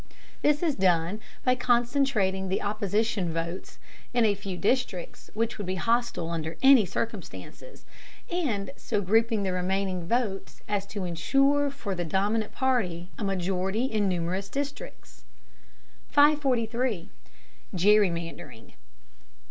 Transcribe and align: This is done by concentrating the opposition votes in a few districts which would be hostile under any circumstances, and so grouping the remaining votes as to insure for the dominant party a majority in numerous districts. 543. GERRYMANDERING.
This 0.41 0.63
is 0.63 0.73
done 0.73 1.19
by 1.45 1.53
concentrating 1.53 2.49
the 2.49 2.63
opposition 2.63 3.31
votes 3.31 3.77
in 4.15 4.25
a 4.25 4.33
few 4.33 4.57
districts 4.57 5.29
which 5.35 5.59
would 5.59 5.67
be 5.67 5.75
hostile 5.75 6.31
under 6.31 6.57
any 6.63 6.87
circumstances, 6.87 7.85
and 8.27 8.71
so 8.75 8.99
grouping 9.01 9.43
the 9.43 9.53
remaining 9.53 10.07
votes 10.07 10.63
as 10.67 10.87
to 10.87 11.03
insure 11.03 11.69
for 11.69 11.93
the 11.93 12.03
dominant 12.03 12.51
party 12.51 13.11
a 13.19 13.23
majority 13.23 13.85
in 13.85 14.09
numerous 14.09 14.49
districts. 14.49 15.23
543. 16.09 17.11
GERRYMANDERING. 17.75 18.73